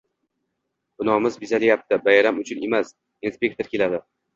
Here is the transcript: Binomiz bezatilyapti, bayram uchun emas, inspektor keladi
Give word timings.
Binomiz 1.03 1.39
bezatilyapti, 1.45 2.03
bayram 2.11 2.43
uchun 2.47 2.67
emas, 2.73 2.95
inspektor 3.33 3.75
keladi 3.77 4.07